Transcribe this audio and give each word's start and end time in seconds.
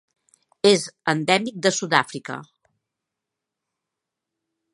És 0.69 0.85
endèmic 1.13 1.59
de 1.67 1.73
Sud-àfrica. 1.81 2.39